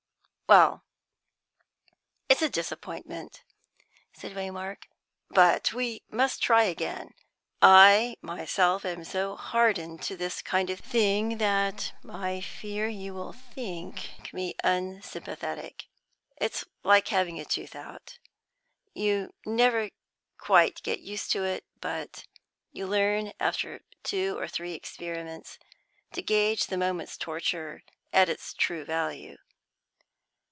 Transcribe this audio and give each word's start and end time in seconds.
"Well, 0.47 0.83
it's 2.27 2.41
a 2.41 2.49
disappointment," 2.49 3.41
said 4.11 4.33
Waymark, 4.33 4.83
"but 5.29 5.71
we 5.71 6.03
must 6.09 6.43
try 6.43 6.63
again. 6.63 7.13
I 7.61 8.17
myself 8.21 8.83
am 8.83 9.05
so 9.05 9.37
hardened 9.37 10.01
to 10.01 10.17
this 10.17 10.41
kind 10.41 10.69
of 10.69 10.81
thing 10.81 11.37
that 11.37 11.93
I 12.05 12.41
fear 12.41 12.89
you 12.89 13.13
will 13.13 13.31
think 13.31 14.33
me 14.33 14.53
unsympathetic. 14.61 15.87
It's 16.35 16.65
like 16.83 17.07
having 17.07 17.39
a 17.39 17.45
tooth 17.45 17.73
out. 17.73 18.19
You 18.93 19.31
never 19.45 19.89
quite 20.37 20.83
get 20.83 20.99
used 20.99 21.31
to 21.31 21.45
it, 21.45 21.63
but 21.79 22.25
you 22.73 22.87
learn 22.87 23.31
after 23.39 23.85
two 24.03 24.37
or 24.37 24.49
three 24.49 24.73
experiments 24.73 25.57
to 26.11 26.21
gauge 26.21 26.65
the 26.67 26.75
moment's 26.75 27.15
torture 27.15 27.83
at 28.11 28.27
its 28.27 28.53
true 28.53 28.83
value. 28.83 29.37